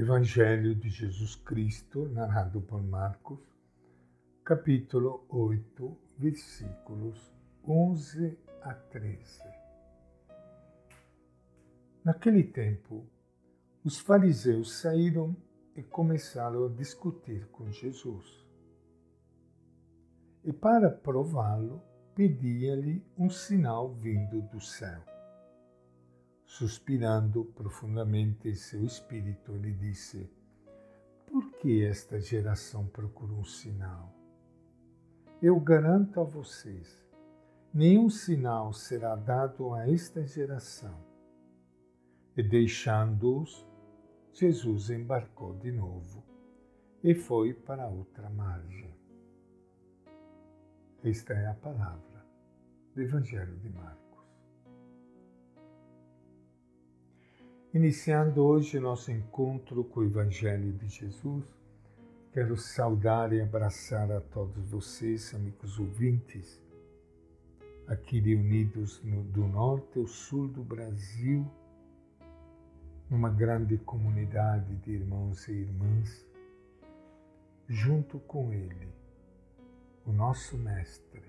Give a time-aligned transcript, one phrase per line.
[0.00, 3.38] Evangelho de Jesus Cristo, narrado por Marcos,
[4.42, 7.30] capítulo 8, versículos
[7.62, 9.42] 11 a 13.
[12.02, 13.06] Naquele tempo,
[13.84, 15.36] os fariseus saíram
[15.76, 18.48] e começaram a discutir com Jesus.
[20.42, 21.82] E para prová-lo,
[22.14, 25.09] pedia-lhe um sinal vindo do céu.
[26.50, 30.28] Suspirando profundamente em seu espírito, ele disse:
[31.24, 34.12] Por que esta geração procura um sinal?
[35.40, 37.06] Eu garanto a vocês,
[37.72, 40.98] nenhum sinal será dado a esta geração.
[42.36, 43.64] E deixando-os,
[44.32, 46.24] Jesus embarcou de novo
[47.02, 48.92] e foi para outra margem.
[51.04, 52.26] Esta é a palavra
[52.92, 54.09] do Evangelho de Marcos.
[57.72, 61.44] Iniciando hoje nosso encontro com o Evangelho de Jesus,
[62.32, 66.60] quero saudar e abraçar a todos vocês, amigos ouvintes,
[67.86, 71.48] aqui reunidos no, do norte ao sul do Brasil,
[73.08, 76.26] numa grande comunidade de irmãos e irmãs,
[77.68, 78.88] junto com Ele,
[80.04, 81.22] o nosso Mestre,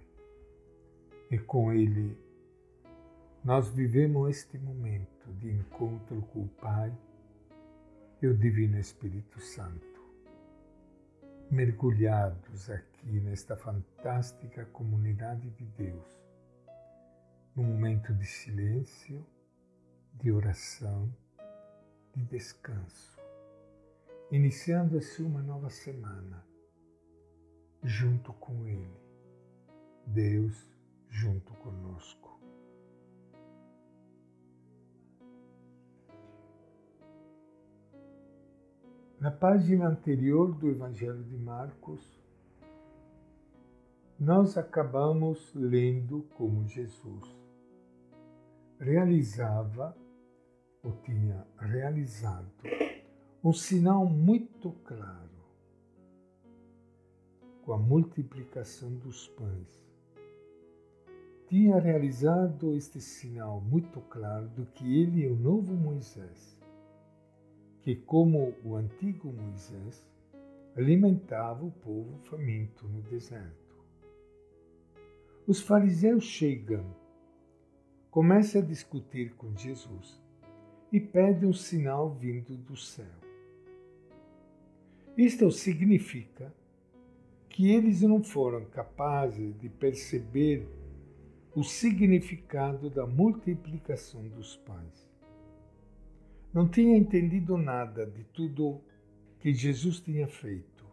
[1.29, 2.17] e com Ele
[3.43, 5.10] nós vivemos este momento
[5.41, 6.95] de encontro com o Pai
[8.21, 9.99] e o Divino Espírito Santo,
[11.49, 16.05] mergulhados aqui nesta fantástica comunidade de Deus,
[17.55, 19.25] num momento de silêncio,
[20.13, 21.11] de oração,
[22.13, 23.19] de descanso,
[24.29, 26.45] iniciando-se uma nova semana,
[27.83, 29.01] junto com Ele,
[30.05, 30.69] Deus
[31.09, 32.30] junto conosco.
[39.21, 42.01] Na página anterior do Evangelho de Marcos,
[44.19, 47.29] nós acabamos lendo como Jesus
[48.79, 49.95] realizava
[50.81, 52.49] ou tinha realizado
[53.43, 55.29] um sinal muito claro
[57.61, 59.85] com a multiplicação dos pães.
[61.47, 66.59] Tinha realizado este sinal muito claro do que ele é o novo Moisés
[67.81, 70.05] que, como o antigo Moisés,
[70.75, 73.75] alimentava o povo faminto no deserto.
[75.47, 76.85] Os fariseus chegam,
[78.09, 80.21] começam a discutir com Jesus
[80.91, 83.05] e pedem um sinal vindo do céu.
[85.17, 86.53] Isto significa
[87.49, 90.67] que eles não foram capazes de perceber
[91.53, 95.10] o significado da multiplicação dos pães
[96.53, 98.81] não tinha entendido nada de tudo
[99.39, 100.85] que Jesus tinha feito.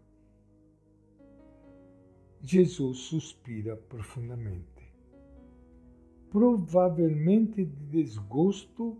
[2.40, 4.92] Jesus suspira profundamente,
[6.30, 8.96] provavelmente de desgosto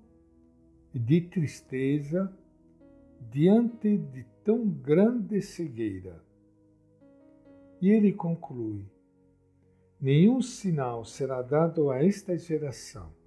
[0.92, 2.36] e de tristeza
[3.30, 6.20] diante de tão grande cegueira.
[7.80, 8.84] E ele conclui:
[10.00, 13.17] Nenhum sinal será dado a esta geração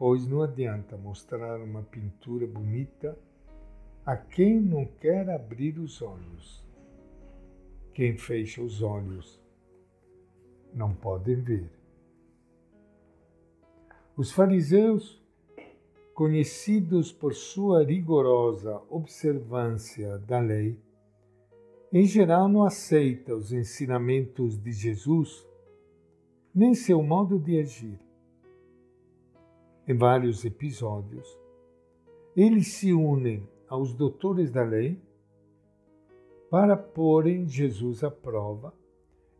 [0.00, 3.18] pois não adianta mostrar uma pintura bonita
[4.06, 6.66] a quem não quer abrir os olhos.
[7.92, 9.38] Quem fecha os olhos
[10.72, 11.70] não pode ver.
[14.16, 15.22] Os fariseus,
[16.14, 20.80] conhecidos por sua rigorosa observância da lei,
[21.92, 25.46] em geral não aceitam os ensinamentos de Jesus
[26.54, 28.09] nem seu modo de agir
[29.86, 31.38] em vários episódios,
[32.36, 35.00] eles se unem aos doutores da lei
[36.50, 38.74] para porem Jesus à prova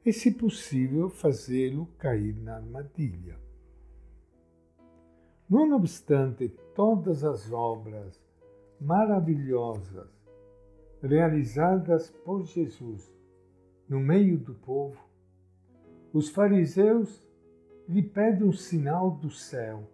[0.04, 3.38] e, se possível, fazê-lo cair na armadilha.
[5.48, 8.22] Não obstante todas as obras
[8.80, 10.08] maravilhosas
[11.02, 13.12] realizadas por Jesus
[13.88, 14.98] no meio do povo,
[16.12, 17.26] os fariseus
[17.88, 19.88] lhe pedem um sinal do céu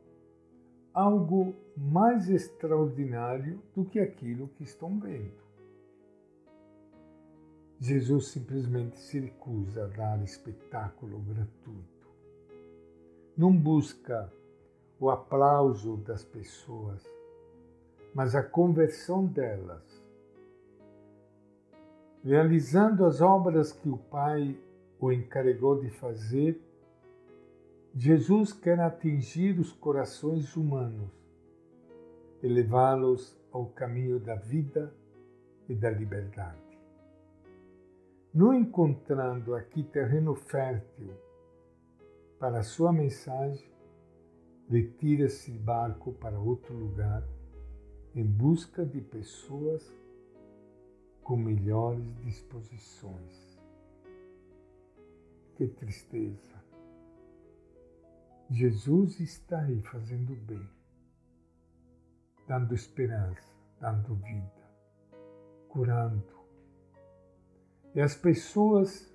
[0.96, 5.44] algo mais extraordinário do que aquilo que estão vendo.
[7.78, 12.08] Jesus simplesmente se recusa a dar espetáculo gratuito.
[13.36, 14.32] Não busca
[14.98, 17.06] o aplauso das pessoas,
[18.14, 20.02] mas a conversão delas.
[22.24, 24.58] Realizando as obras que o Pai
[24.98, 26.58] o encarregou de fazer,
[27.98, 31.10] Jesus quer atingir os corações humanos
[32.42, 34.94] e levá-los ao caminho da vida
[35.66, 36.78] e da liberdade.
[38.34, 41.10] Não encontrando aqui terreno fértil
[42.38, 43.66] para a sua mensagem,
[44.68, 47.26] retira-se barco para outro lugar
[48.14, 49.90] em busca de pessoas
[51.22, 53.58] com melhores disposições.
[55.56, 56.65] Que tristeza!
[58.50, 60.68] Jesus está aí fazendo bem,
[62.46, 64.70] dando esperança, dando vida,
[65.68, 66.36] curando.
[67.92, 69.12] E as pessoas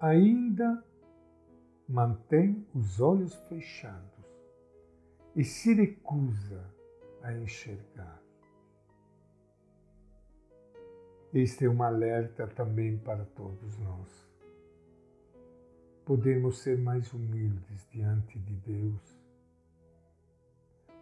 [0.00, 0.82] ainda
[1.86, 4.24] mantêm os olhos fechados
[5.36, 6.64] e se recusa
[7.22, 8.22] a enxergar.
[11.34, 14.29] Este é um alerta também para todos nós.
[16.10, 19.16] Podemos ser mais humildes diante de Deus,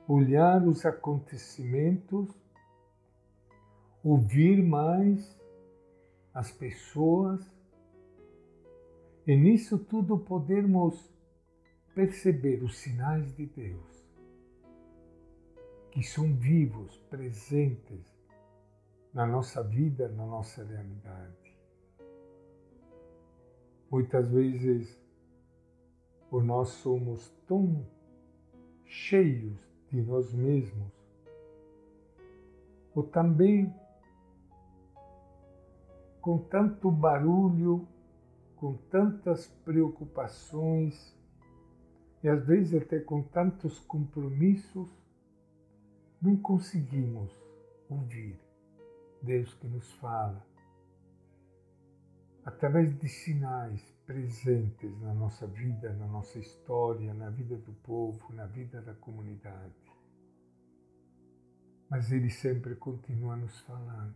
[0.07, 2.29] olhar os acontecimentos,
[4.05, 5.35] ouvir mais
[6.35, 7.41] as pessoas
[9.27, 11.11] e nisso tudo podermos
[11.95, 14.05] perceber os sinais de Deus
[15.91, 18.05] que são vivos, presentes
[19.15, 21.48] na nossa vida, na nossa realidade.
[23.99, 24.97] Muitas vezes,
[26.31, 27.85] por nós somos tão
[28.85, 29.59] cheios
[29.91, 30.93] de nós mesmos,
[32.95, 33.75] ou também
[36.21, 37.89] com tanto barulho,
[38.55, 41.13] com tantas preocupações,
[42.23, 44.89] e às vezes até com tantos compromissos,
[46.23, 47.33] não conseguimos
[47.91, 48.39] ouvir
[49.21, 50.47] Deus que nos fala
[52.49, 58.47] através de sinais presentes na nossa vida, na nossa história, na vida do povo, na
[58.47, 59.75] vida da comunidade.
[61.91, 64.15] Mas Ele sempre continua nos falando,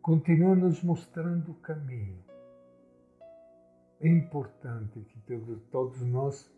[0.00, 2.24] continua nos mostrando o caminho.
[4.00, 5.20] É importante que
[5.70, 6.50] todos nós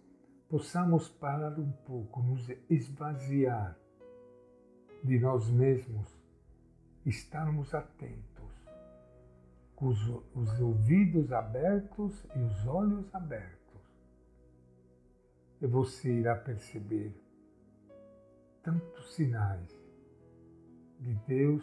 [0.48, 3.76] possamos parar um pouco, nos esvaziar
[5.02, 6.16] de nós mesmos,
[7.04, 8.65] estarmos atentos,
[9.76, 13.56] com os, os ouvidos abertos e os olhos abertos.
[15.60, 17.14] E você irá perceber
[18.62, 19.68] tantos sinais
[20.98, 21.62] de Deus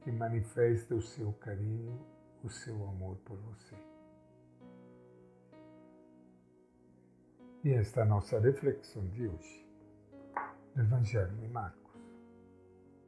[0.00, 2.00] que manifesta o seu carinho,
[2.42, 3.76] o seu amor por você.
[7.62, 9.66] E esta é a nossa reflexão de hoje,
[10.74, 11.87] do Evangelho de Marcos.